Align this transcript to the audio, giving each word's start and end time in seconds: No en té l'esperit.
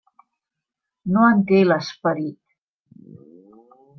No 1.17 1.25
en 1.33 1.43
té 1.51 1.59
l'esperit. 1.67 2.39